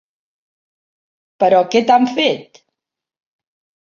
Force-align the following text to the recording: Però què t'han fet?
Però 1.43 1.59
què 1.75 1.81
t'han 1.91 2.07
fet? 2.13 2.59